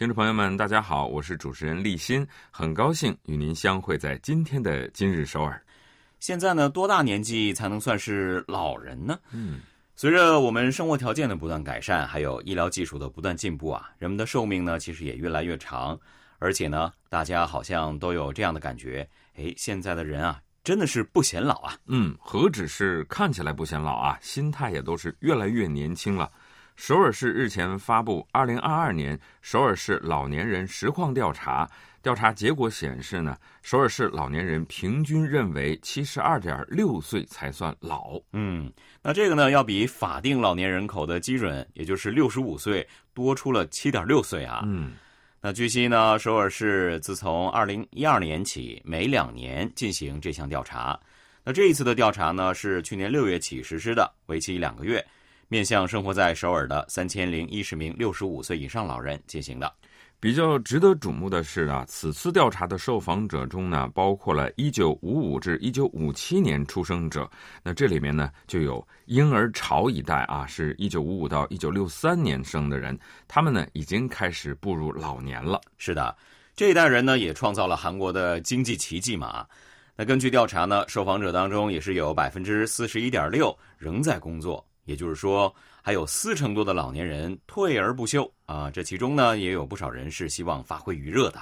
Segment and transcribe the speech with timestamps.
[0.00, 5.62] 听众朋友们，大家好，我是主持人立新，很高兴与您相会在今天的今日首尔。
[6.20, 9.18] 现在呢，多大年纪才能算是老人呢？
[9.30, 9.60] 嗯，
[9.94, 16.00] 随着我们生活条件的不断改善，还有医疗技术的不断进步啊，人们的寿命呢，其实也越来越长。
[16.38, 21.76] 而且呢，大家好像都有这样的感觉，哎，现在的人啊，真的是不显老啊。
[21.84, 26.32] 嗯，何止是看起来不显老啊，心态也都是越来越年轻了。
[26.80, 31.70] 首尔市日前发布二零二二年首尔市老年人实况调查，
[32.02, 38.18] 调查结果显示呢，首尔市老年人平均认为七十二点六岁才算老。
[38.32, 38.72] 嗯，
[39.02, 44.62] 那这个呢，要比法定老年人口的基准，也就是六十五岁，多出了七点六岁啊。
[44.64, 44.94] 嗯，
[45.42, 50.98] 那据悉呢，首尔市自从二零一二年起，每两年进行这项调查。
[51.44, 55.04] 那这一次的调查呢，是去年六月起实施的，为期两个月。
[55.50, 59.70] 面向生活在首尔的三千零一十名六十五岁以上老人进行的。
[60.20, 67.28] 比较值得瞩目的是啊，此次调查的受访者中呢，包括了一九五五至一九五七年出生者。
[67.64, 75.60] 那这里面呢，就有婴儿潮一代啊，是一九五五到一九六三年生的人，他们呢已经开始步入老年了。
[75.78, 76.16] 是的，
[76.54, 79.44] 这一代人呢也创造了韩国的经济奇迹嘛。
[79.96, 84.64] 那根据调查呢，受访者当中也是有百分之四十一点六仍在工作。
[84.90, 88.68] 也就是说，还有四成多的老年人退而不休啊！
[88.68, 91.40] 这其中呢，也有不少人是希望发挥余热的。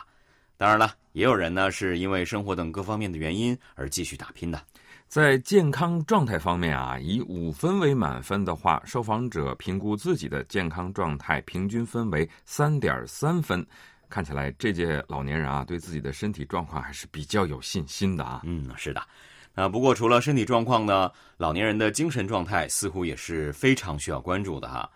[0.59, 4.63] 当然了，也有人呢是因为生活等各方面的原因而继续打拼的。
[5.07, 13.67] 在健康状态方面啊，以五分为满分的话，受访者评估自己的健康状态平均分为三点三分。
[14.11, 18.42] 看起来这届老年人啊，对自己的身体状况还是比较有信心的啊。
[18.45, 19.03] 嗯，是的。
[19.55, 24.89] 啊，不过除了身体状况呢，老年人的精神状态似乎也是非常需要关注的哈。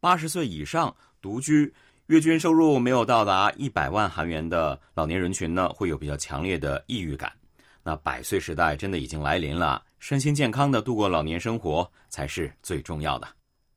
[0.00, 1.72] 八十岁以上独居、
[2.06, 7.32] 月均收入没有到达一百万韩元的老年人群呢，会有比较强烈的抑郁感。
[7.84, 13.28] 那百岁时代真的已经来临了，身心健康的度过老年生活才是最重要的。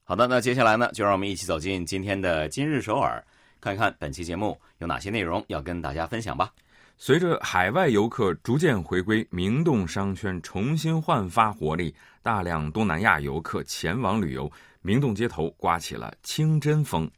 [0.03, 3.23] 好的，那接下来呢，就让我们一起走进今天的今日首尔，
[3.59, 6.51] 看一看本期节目有哪些内容要跟大家分享吧。
[6.97, 14.49] 随着海外游客逐渐回归，明洞商圈重新焕发活力，大量东南亚游客前往旅游，
[14.81, 17.09] 明洞街头刮起了清真风。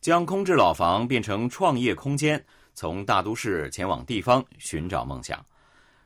[0.00, 2.42] 将空置老房变成创业空间，
[2.74, 5.44] 从大都市前往地方寻找梦想。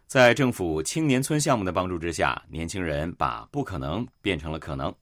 [0.06, 4.92] 在政府青年村项目的帮助之下，年轻人把不可能变成了可能。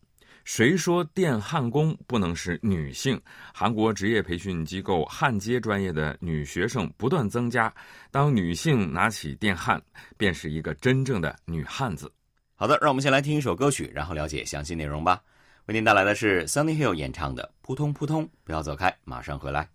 [0.44, 3.19] 谁说电焊工不能是女性？
[3.53, 7.72] 韩国职业培训机构焊接专业的女学生不断增加。
[8.10, 9.82] 当女性拿起电焊，
[10.19, 12.12] 便是一个真正的女汉子。
[12.56, 15.21] 好的，让我们先来听一首歌曲，然后了解详细内容吧。
[15.65, 19.66] 为您带来的是 Sunny Hill 演唱的《扑通扑通》，不要走开，马上回来。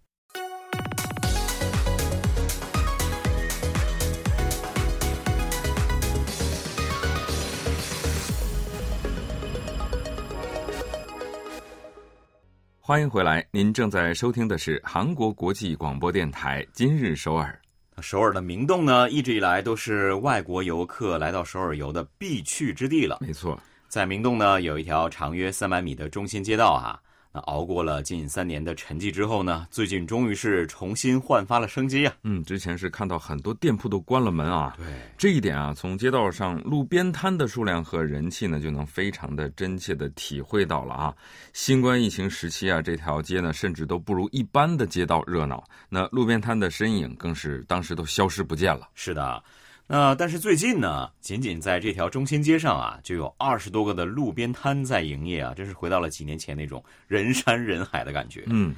[12.89, 17.55] 欢迎回来，您正在收听的是韩国国际广播电台今日首尔。
[18.01, 23.19] 首尔的明洞呢，一直以来都是外国游客来到首尔游的必去之地了。
[23.21, 26.99] 没错，在明洞呢，有一条长约三百米的中心街道啊。
[27.31, 32.13] 那熬过了近三年的沉寂之后呢，最近终于是重新焕发了生机啊！
[32.23, 34.73] 嗯，之前是看到很多店铺都关了门啊。
[34.77, 34.85] 对，
[35.15, 41.13] 这一点啊，从街道上路边摊的数量和人气呢，就能非常的真切的体会到了啊。
[41.53, 48.89] 新冠疫情时期啊，这条街呢，甚至都不如一般的街道热闹，那路边摊的身影更是当时都消失不见了。
[48.95, 49.43] 是的。
[49.91, 58.43] 那但是最近呢，仅仅在这条中心街上啊，就有二十多个的路边摊在营业啊，真是回到了几年前那种人山人海的感觉。
[58.45, 58.75] 嗯，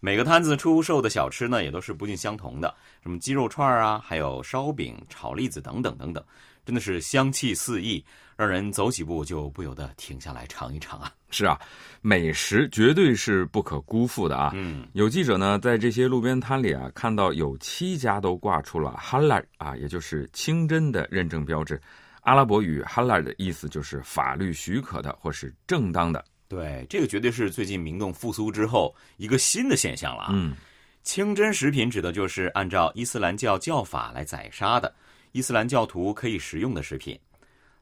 [0.00, 6.24] 每个摊子出售的小吃呢，也都是不尽相同的，什么鸡肉串啊，还有烧饼、炒栗子等等等等。
[6.64, 8.02] 真的是香气四溢，
[8.36, 11.12] 让人走几步就不由得停下来尝一尝啊！
[11.30, 11.58] 是啊，
[12.00, 14.52] 美食绝对是不可辜负的啊！
[14.54, 21.80] 嗯，有记者呢在这些路边摊里啊，看到有七家都挂出了 “halal” 啊，也就是清真的认证标志。
[22.20, 26.24] 阿拉伯语 “halal” 的意思就是法律许可的或是正当的。
[26.48, 30.30] 对，这个绝对是最近明洞复苏之后一个新的现象了啊！
[30.32, 30.54] 嗯。
[31.02, 34.90] 清真食品指的就是按照伊斯兰教教法来宰杀的
[35.32, 37.18] 伊斯兰教徒可以食用的食品。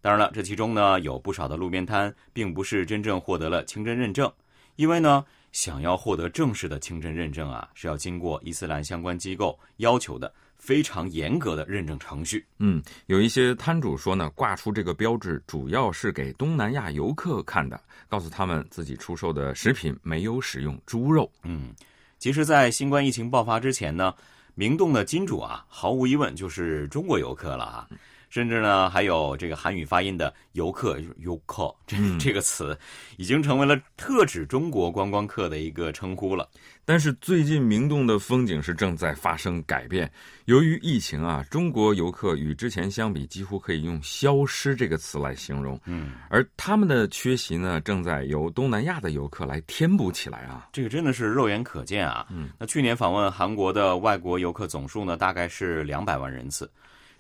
[0.03, 4.31] 当然了，这其中呢有不少的路边摊并不是真正获得了清真认证，
[4.75, 12.45] 因为呢，想要获得正式的清真认证啊，是要经过伊斯兰相关机构要求的非常严格的认证程序。
[12.59, 21.31] 嗯，有一些摊主说呢，挂出这个标志主要是给东南亚游客看的，告诉他们自己出售的食品没有使用猪肉。
[21.45, 21.73] 嗯，
[22.19, 24.13] 其实，在新冠疫情爆发之前呢，
[24.57, 27.89] 明洞的金主啊，毫无疑问就是中国游客了啊。
[28.33, 32.75] 甚至呢，还有这个韩语发音的“游客”游客这这个词，
[33.19, 36.49] 已经成为了特指中国观光客的一个称呼了。
[36.83, 40.11] 但是最近明洞的风景是正在发生改变。
[40.47, 45.79] 由于疫情啊，中国游客与之前相比，几乎可以用“消失”这个词来形容。
[45.85, 50.69] 嗯，而他们的缺席呢，正在由东南亚的游客来填补起来啊。
[50.73, 52.27] 这个真的是肉眼可见啊。
[52.31, 56.71] 嗯，那去年访问韩国的外国游客总数呢，大概是两百万人次。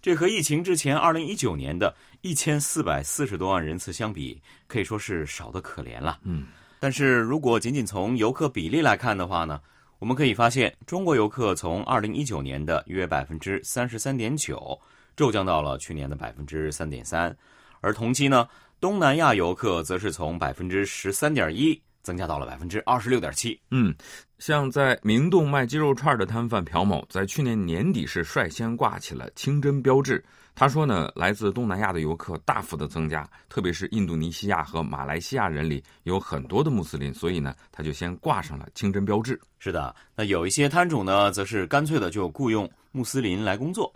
[0.02, 6.18] 这和疫情之前二零一九年的一千四百四十多万人次相比，可以说是少得可怜了。
[6.24, 6.48] 嗯，
[6.80, 9.60] 但是如果仅仅从游客比例来看的话呢，
[10.00, 14.76] 我们可以发现，中国游客从二零一九年的约百分之三十三点九，
[15.14, 17.34] 骤降到了去年的百分之三点三，
[17.80, 18.48] 而同期呢，
[18.80, 21.80] 东南亚游客则是从百分之十三点一。
[22.02, 23.58] 增加到了百分之二十六点七。
[23.70, 23.94] 嗯，
[24.38, 30.24] 像在明洞卖鸡肉串的摊贩朴某，在去年年底是率先挂起了清真标志。
[30.54, 39.40] 他说呢，来自东南亚的游客大幅的增加，特别是印度尼西亚和马来西亚人里有很多的穆斯林，所以呢，他就先挂上了清真标志。
[39.58, 43.90] 是的，那有一些摊主呢，则是干脆的就雇佣穆斯林来工作。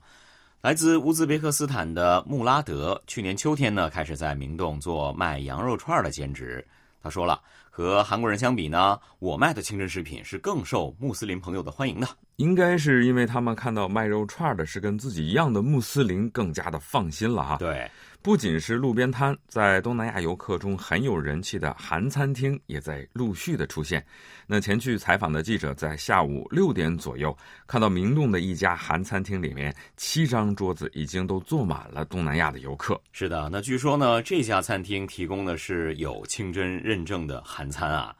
[0.62, 6.67] 来自乌兹别克斯坦的穆拉德，去年秋天呢，开始在明洞做卖羊肉串的兼职。
[7.02, 7.38] 他说了。
[7.76, 12.08] 和韩国人相比呢，我卖的清真食品是更受穆斯林朋友的欢迎的。
[12.37, 17.58] 应该是因为他们看到卖肉串的是跟自己一样的穆斯林，更加的放心了哈。
[17.58, 17.87] 对。
[18.26, 24.05] 不仅是路边摊，在东南亚游客中很有人气的韩餐厅也在陆续的出现。
[24.49, 27.32] 那前去采访的记者在下午六点左右
[27.69, 33.00] 看到明洞的一家韩餐厅里面，七张桌子已经都坐满了东南亚的游客。
[33.12, 38.12] 是的，那据说呢，这家餐厅提供的是有清真认证的韩餐啊。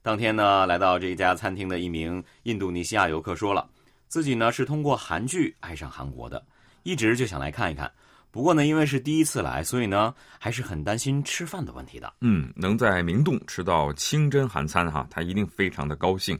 [0.00, 3.68] 当天呢，来到这家餐厅的一名印度尼西亚游客说了，
[4.08, 6.42] 自己呢是通过韩剧爱上韩国的，
[6.82, 7.92] 一直就想来看一看。
[8.34, 12.12] 不过呢，因为是第一次来，所以呢还是很担心吃饭的问题的。
[12.20, 16.36] 嗯，能在明洞吃到清真韩餐哈，他一定非常的高兴。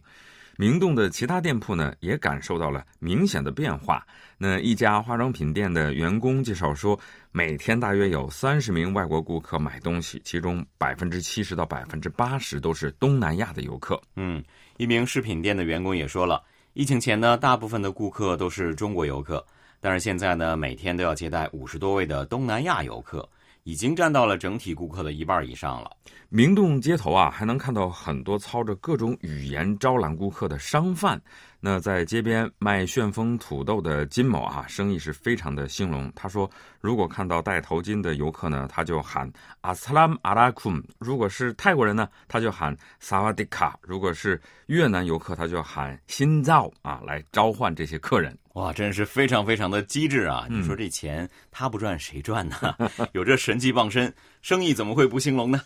[0.56, 4.04] 明洞的其他店铺呢，也感受到了明显的变化。
[4.36, 6.98] 那一家化妆品店的员工介绍说，
[7.30, 14.02] 每天大约有三十名外国顾客买东西，其中百分之七十到百分之八十都是东南亚的游客。
[14.16, 14.42] 嗯，
[14.78, 16.42] 一名饰品店的员工也说了，
[16.72, 19.46] 疫情前呢，大部分的顾客都是中国游客。
[19.84, 23.28] 但是现在呢，每天都要接待五十多位的东南亚游客，
[23.64, 25.90] 已经占到了整体顾客的一半以上了。
[26.30, 31.20] 明洞街头啊，还能看到很多操着各种语言招揽顾客的商贩。
[31.60, 36.10] 那在街边卖旋风土豆的金某啊，生意是非常的兴隆。
[36.16, 39.30] 他说，如果看到戴头巾的游客呢，他就喊
[39.60, 48.34] 阿斯拉姆阿拉库姆；如果是泰国人呢，他就喊萨瓦迪卡；如果是越南游客，他就喊新造啊，来召唤这些客人。
[48.54, 50.46] 哇，真是非常非常的机智啊！
[50.48, 52.56] 你说这钱他不赚谁赚呢？
[53.12, 55.60] 有这神机傍身，生意怎么会不兴隆呢？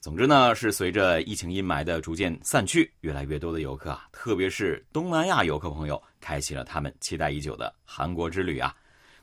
[0.00, 8.74] 总之呢，是随着疫情阴霾的逐渐散去，越来越多的游客啊，特别是东南亚游客朋友，开启了他们期待已久的韩国之旅啊。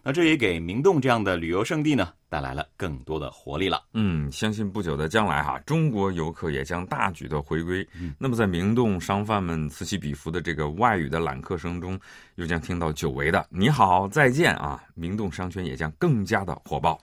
[0.08, 3.84] 那这也给明洞这样的旅游胜地呢，带来了更多的活力了。
[3.94, 7.86] 嗯，相信不久的将来哈，中国游客也将大举的回归。
[8.18, 12.00] 那么在明洞商贩们此起彼伏的这个外语的揽客声中，
[12.36, 16.98] 又将听到久违的“你好，再见”啊，明洞商圈也将更加的火爆。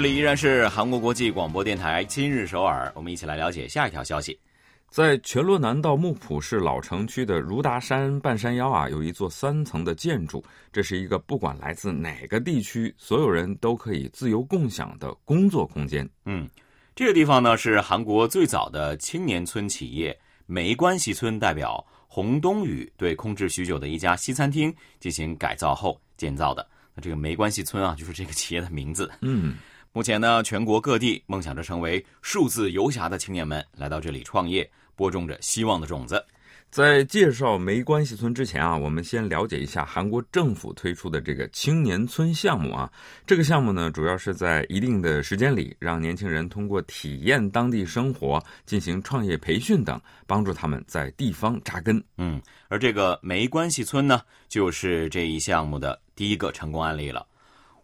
[0.00, 4.40] 这里依然是韩国国际广播电台今日首尔，我们一起来了解下一条消息。
[4.88, 10.42] 在全罗南道木浦市老城区的如达山半山腰啊，有一座三层的建筑，
[10.72, 16.08] 这是一个不管来自哪个地区，所有人都可以自由共享的工作空间。
[16.24, 16.48] 嗯，
[16.96, 26.66] 这个地方呢是韩国最早的青年村企业没关系村代表洪东宇对空置许久的一家西餐厅进行改造后建造的。
[26.94, 29.10] 那这个没关系村啊，就是这个企业的名字。
[29.20, 29.58] 嗯。
[29.92, 36.24] 目前呢，全国各地梦想着成为数字游侠的青年们来到这里创业，播种着希望的种子。
[36.70, 42.88] 在介绍没关系村之前啊，我们先了解一下韩国政府推出的这个青年村项目啊。
[43.26, 52.00] 这个项目呢，主要是在一定的时间里，让年轻人通过体验当地生活、进行创业培训等，帮助他们在地方扎根。
[52.16, 57.26] 嗯，而这个没关系村呢，就是这一项目的第一个成功案例了。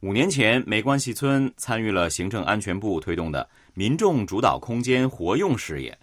[0.00, 5.98] 五年前，没关系村参与了行政安全部推动的民众主导空间活用事业。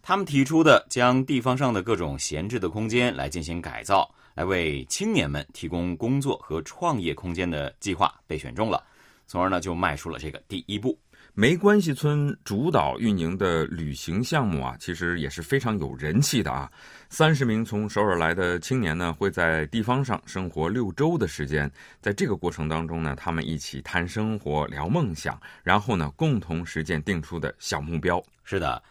[0.00, 8.80] 他们提出的将地方上的各种闲置的空间来进行改造，来为青年们提供工作和创业空间的计划被选中了，
[9.26, 10.96] 从而呢就迈出了这个第一步。
[11.34, 16.70] 没关系村主导运营的旅行项目啊，其实也是非常有人气的啊。
[17.08, 21.70] 三十名从首尔来的青年呢，会在地方上生活六周的时间，
[22.02, 28.22] 在这个过程当中呢，他们一起谈生活、聊梦想，然后呢，共同实践定出的小目标。
[28.44, 28.82] 是的。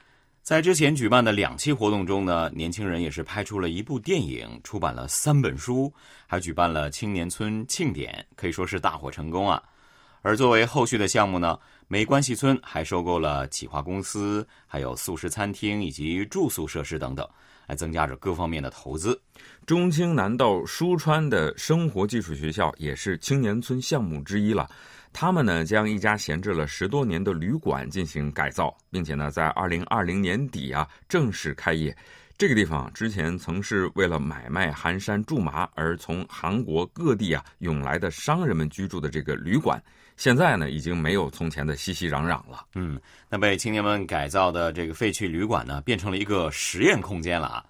[0.41, 5.93] 在之前举办的两期活动中呢，年轻人也是拍出了一部电影，出版了三本书，
[6.25, 9.62] 还举办了青年村庆典，可以说是大获成功啊。
[10.24, 11.57] 而作为后续的项目呢，
[11.91, 17.27] 没关系村还收购了企划公司，还有素食餐厅以及住宿设施等等，
[17.67, 19.21] 来增加着各方面的投资。
[19.65, 24.69] 中青南道书川的生活技术学校也是青年村项目之一了。
[25.12, 31.93] 他们呢将一家闲置了十多年的旅馆进行改造，并且呢在二零二零年底啊正式开业。
[32.38, 39.82] 这个地方之前曾是为了买卖寒山苎麻而从韩国各地啊涌来的商人们居住的这个旅馆，
[40.18, 42.66] 现在呢已经没有从前的熙熙攘攘了。
[42.76, 47.66] 嗯，那被青年们改造的这个废弃旅馆呢，变成了一个实验空间了啊。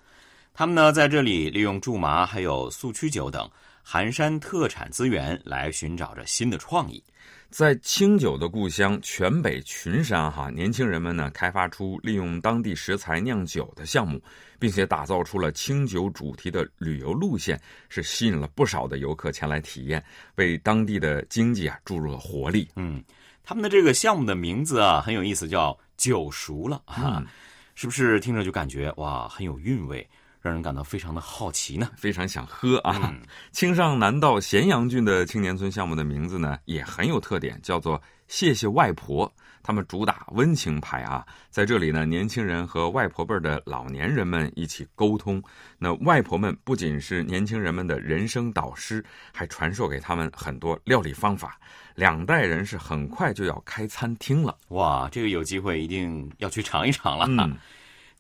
[0.54, 3.50] 他们呢在这里利用苎麻还有素曲酒等
[3.94, 7.04] 寒山特产资源来寻找着新的创意。
[7.50, 14.24] 在清酒的故乡全北群山，哈，年轻人们呢开发出利用当地食材酿酒的项目，
[14.58, 20.02] 并且打造出了清酒主题的旅游路线，是吸引了不少的游客前来体验，
[20.36, 22.70] 为当地的经济啊注入了活力。
[22.78, 23.04] 嗯，
[23.44, 27.22] 他们的这个项目的名字啊很有意思，叫“酒熟了”啊，
[27.76, 30.10] 是不是听着就感觉哇很有韵味？
[30.42, 33.14] 让人感到非常的好奇呢，非常想喝啊！
[33.54, 39.32] 青上南道咸阳郡的青年村项目的名字呢也很有特点，叫做“谢谢外婆”。
[39.64, 45.40] 他们主打温情牌啊，在这里呢，年轻人和外婆辈的老年人们一起沟通。
[45.78, 51.60] 那外婆们不仅是年轻人们的人生导师，还传授给他们很多料理方法。
[51.94, 55.08] 两代人是很快就要开餐厅了，哇！
[55.12, 57.28] 这个有机会一定要去尝一尝了。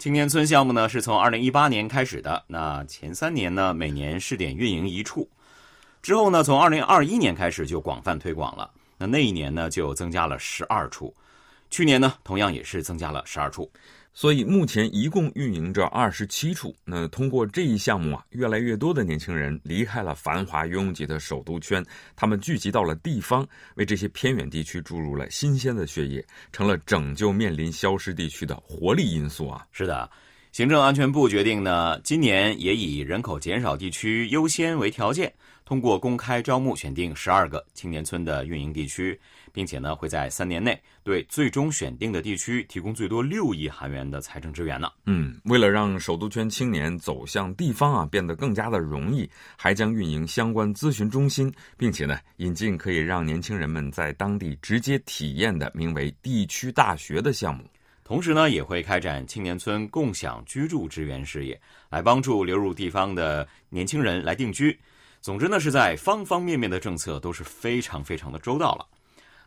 [0.01, 2.43] 青年村项目呢，是从二零一八年开始的。
[2.48, 5.29] 那前三年呢，每年试点运营一处，
[6.01, 8.67] 之后呢，从二零二一年开始就广泛推广了。
[8.98, 11.13] 那那一年呢，就增加了十二处，
[11.70, 13.72] 去年呢，同样也是增加了十二处。
[14.13, 16.75] 所以目前一共运营着二十七处。
[16.84, 21.84] 那通过这一项目啊，越来越多的年轻人离开了繁华拥挤的首都圈，
[22.15, 29.65] 他们聚集到了地方，为这些偏远地区注入了新鲜的血液，成了拯救面临消失地区的活力因素啊！
[29.72, 30.10] 是的，
[30.51, 39.18] 行政安全部决定呢，今年也以人口减少地区优先为条件，通过公开招募选定十二个青年村的运营地区。
[39.51, 44.89] 并且呢，会在三年内对最终选定的地区提供最多六亿韩元的财政支援呢。
[45.05, 57.63] 嗯，为了让首都圈青年走向地方啊变得更加的容易，还将运营相关咨询中心，并且呢，引进可以让年轻人们在当地直接体验的名为“地区大学”的项目。
[58.03, 64.77] 同时呢，也会开展青年村共享居住支援事业，来帮助流入地方的年轻人来定居。
[65.22, 68.86] 总之呢，是在方方面面的政策都是非常非常的周到了。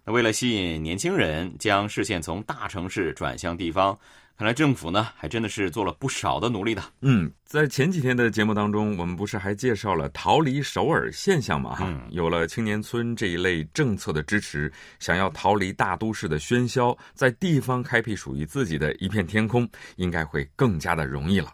[0.05, 3.99] 那为了吸引年轻人将视线从大城市转向地方，
[4.37, 6.83] 看来政府呢还真的是做了不少的努力的。
[7.01, 11.77] 嗯，在前几天的节目当中，我们不是还介绍了逃离首尔现象嘛？
[11.77, 21.51] 哈，有了青年村这一类政策的支持，想要逃离大都市的喧嚣，在地方开辟属于自己的一片天空，应该会更加的容易了。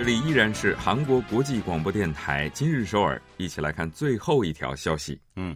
[0.00, 5.20] 这里依然是韩国国际广播电台今日首尔，一起来看最后一条消息。
[5.36, 5.54] 嗯，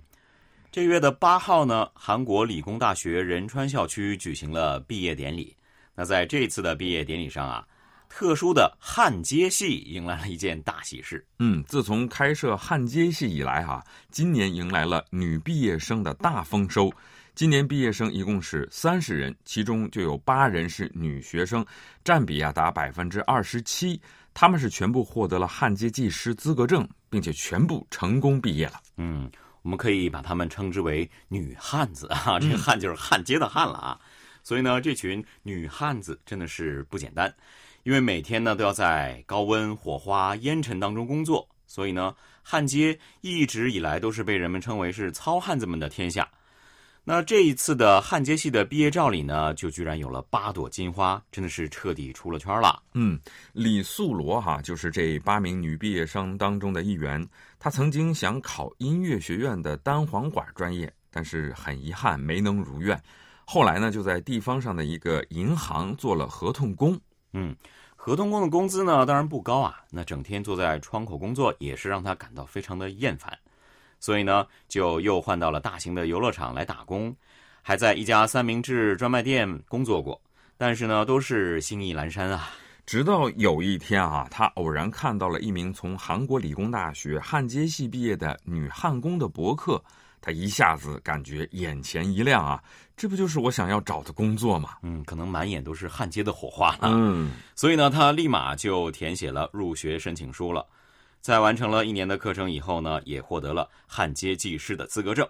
[0.71, 5.57] 这月的八号呢，韩国理工大学仁川校区举行了毕业典礼。
[5.95, 7.67] 那在这次的毕业典礼上啊，
[8.07, 11.27] 特殊的焊接系迎来了一件大喜事。
[11.39, 16.93] 嗯，自从开设焊接系以来哈，今年迎来了女毕业生的大丰收。
[17.35, 21.65] 今年毕业生一共是三十人，其中就有八人是女学生，
[22.05, 23.99] 占比啊达百分之二十七。
[24.35, 28.81] 他们是全部获得了焊接技师资格证，并且全部成功毕业了。
[28.97, 29.31] 嗯，
[29.63, 33.99] 我们可以把他们称之为女汉子啊， 这个汉就是焊接的焊了啊。
[34.43, 37.35] 所以呢，这群女汉子真的是不简单，
[37.85, 46.29] 因为每天呢都要在高温、火花、烟尘当中工作，所以呢，焊接一直以来都是被人们称为是糙汉子们的天下。
[47.07, 52.83] 那这一次的焊接系的毕业照里呢，就居然有了八朵金花，真的是彻底出了圈了。
[52.95, 53.21] 嗯，
[53.53, 57.27] 李素罗哈就是这八名女毕业生当中的一员。
[57.59, 62.99] 她曾经想考音乐学院的单簧管专业，但是很遗憾没能如愿。
[63.45, 66.99] 后来呢，就在地方上的一个银行做了合同工。
[67.35, 67.55] 嗯，
[67.97, 69.79] 合同工的工资呢，当然不高啊。
[69.91, 73.39] 那整天坐在窗口工作，也是让他感到非常的厌烦。
[74.05, 77.17] 所以呢，就又换到了大型的游乐场来打工，
[77.63, 80.21] 还在一家三明治专卖店工作过。
[80.59, 82.51] 但是呢，都是心意阑珊啊。
[82.85, 89.83] 直到有一天啊，他偶然看到了一名从韩国理工大学焊接系毕业的女焊工的博客，
[90.21, 92.63] 他一下子感觉眼前一亮啊，
[92.99, 94.75] 这不就是我想要找的工作吗？
[94.83, 96.77] 嗯，可能满眼都是焊接的火花。
[96.83, 100.63] 嗯，所以呢，他立马就填写了入学申请书了。
[101.25, 105.27] 在完成了一年的课程以后呢，也获得了焊接技师的资格证。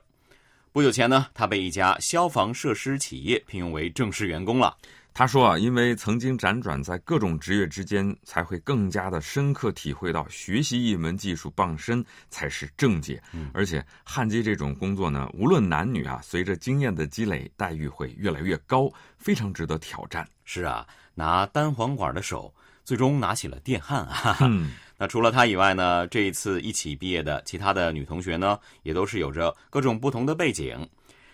[0.72, 4.76] 不久前呢，他被一家消防设施企业聘用为正式员工了。
[5.12, 13.22] 他说啊，因为曾经辗转在各种职业之间，才会更加的深刻体会到学习一门技术傍身才是正解。
[13.52, 20.28] 而且焊接这种工作呢，无论男女啊，随着经验的积累，待遇会越来越高，非常值得挑战。
[20.44, 20.84] 是啊，
[21.14, 24.36] 拿单簧管的手，最终拿起了电焊啊。
[24.96, 26.06] 那除了他以外呢？
[26.06, 30.88] 这一次一起毕业的其他的女同学呢，也都是有着各种不同的背景，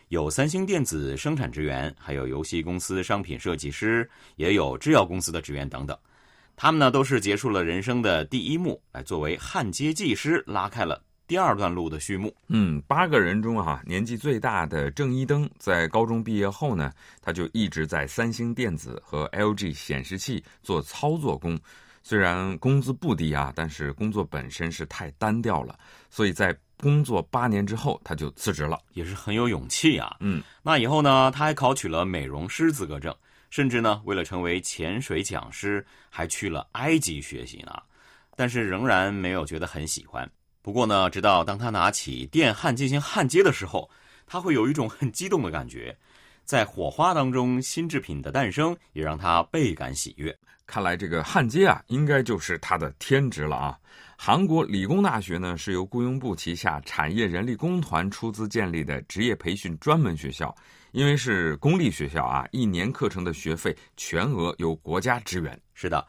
[0.09, 5.97] 有三星电子生产职员，还有游戏公司商品设计师，也有制药公司的职员等等。
[6.57, 12.35] 他们呢，都是结束了人生的第一幕，来作为焊接技师拉开了第二段路的序幕。
[12.49, 16.91] 嗯，八个人中哈，年纪最大的郑一登，在高中毕业后呢，
[17.21, 21.61] 他就一直在三星电子和 LG 显示器做操作工。
[22.03, 30.17] 虽然工资不低啊，但是工作本身是太单调了，所以在工作八年之后，他就辞职了，也是很有勇气啊。
[30.21, 33.15] 嗯，那以后呢，他还考取了美容师资格证，
[33.51, 37.73] 甚至呢，为了成为潜水讲师，还去了埃及学习呢。
[38.35, 40.29] 但是仍然没有觉得很喜欢。
[40.63, 43.91] 不过呢，直到当他拿起电焊进行焊接的时候，
[44.27, 45.95] 他会有一种很激动的感觉，
[46.47, 50.35] 在火花当中，新制品的诞生也让他倍感喜悦。
[50.71, 53.77] 看来这个焊接啊，应该就是他的天职了啊！
[54.17, 60.55] 韩国理工大学呢，是由雇佣部旗下产业人力工团出资建立的职业培训专门学校。
[60.93, 65.61] 因为是公立学校啊，一年课程的学费全额由国家支援。
[65.75, 66.07] 是的，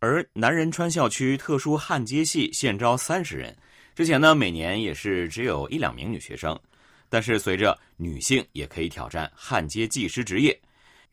[0.00, 3.56] 而南仁川校区特殊焊接系现招三十人，
[3.94, 6.58] 之前呢每年也是只有一两名女学生，
[7.08, 10.60] 但是随着女性也可以挑战焊接技师职业。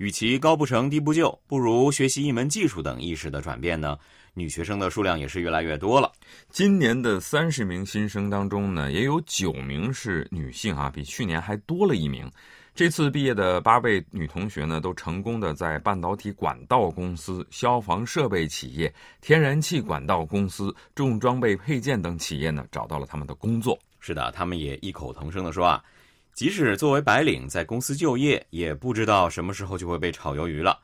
[0.02, 3.96] 与其高不成低不就，不如学习一门技术等意识的转变呢？
[4.34, 6.12] 女学生的数量也是越来越多了。
[6.50, 12.28] 今年的三十名新生当中呢，也有九名是女性啊，比去年还多了一名。
[12.74, 23.78] 这次毕业的八位女同学呢，都成功的在半导体管道公司、消防设备企业、天然气管道公司、重装备配件等企业呢，找到了他们的工作。
[24.00, 25.80] 是的，他们也异口同声的说啊。
[26.34, 30.80] 即使作为白领在公司就业，也不知道什么时候就会被炒鱿鱼了。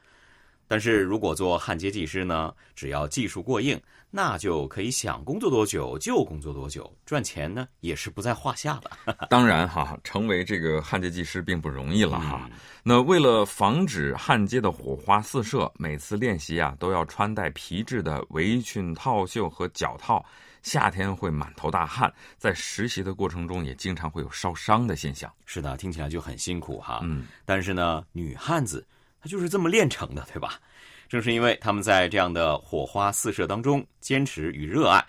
[0.67, 8.91] 但是如果做焊接技师呢，只要技术过硬，那就可以想工作多久就工作多久，赚钱呢也是不在话下的。
[9.30, 12.49] 当然哈，成为这个焊接技师并不容易了哈。
[12.84, 20.25] 那为了防止焊接的火花四射，每次练习啊都要穿戴皮质的围裙套袖和脚套。
[20.63, 25.32] 夏天会满头大汗，在实习的过程中也经常会有烧伤的现象。
[25.45, 26.99] 是的，听起来就很辛苦哈。
[27.03, 28.86] 嗯，但是呢，女汉子
[29.21, 30.61] 她就是这么练成的，对吧？
[31.09, 35.05] 正是因为他们在这样的火花四射当中坚持与热爱，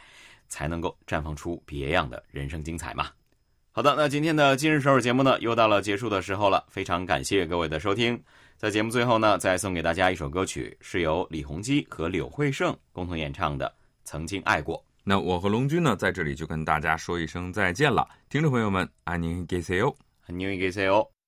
[0.49, 3.09] 才能够绽放出别样的人生精彩嘛。
[3.71, 6.63] 好的，那今天的今日首尔节目呢，又到了结束的时候了。
[6.69, 8.21] 非常感谢各位的收听，
[8.57, 13.67] 在节目最后呢，再送给大家一首歌曲，是由李弘基和柳惠胜共同演唱的《
[14.03, 14.77] 曾经爱过》。
[15.05, 19.95] 那我和龙君呢，在这里就跟大家说一声再见了，听众朋友们，안녕히계세 요，
[20.27, 21.13] 안녕히계세 요。